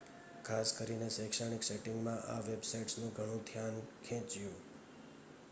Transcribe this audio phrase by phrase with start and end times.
[0.45, 4.59] ખાસ કરીને શૈક્ષણિક સેટિંગમાં આ વેબસાઇટ્સનું ઘણું ધ્યાન ખેચ્યું